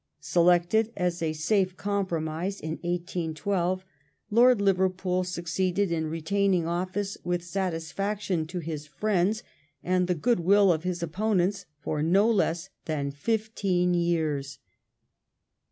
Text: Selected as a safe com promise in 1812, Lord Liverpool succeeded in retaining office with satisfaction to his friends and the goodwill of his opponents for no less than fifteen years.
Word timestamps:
Selected 0.19 0.91
as 0.97 1.21
a 1.21 1.31
safe 1.33 1.77
com 1.77 2.07
promise 2.07 2.59
in 2.59 2.71
1812, 2.81 3.85
Lord 4.31 4.59
Liverpool 4.59 5.23
succeeded 5.23 5.91
in 5.91 6.07
retaining 6.07 6.65
office 6.65 7.19
with 7.23 7.43
satisfaction 7.43 8.47
to 8.47 8.57
his 8.57 8.87
friends 8.87 9.43
and 9.83 10.07
the 10.07 10.15
goodwill 10.15 10.73
of 10.73 10.81
his 10.81 11.03
opponents 11.03 11.67
for 11.79 12.01
no 12.01 12.27
less 12.27 12.69
than 12.85 13.11
fifteen 13.11 13.93
years. 13.93 14.57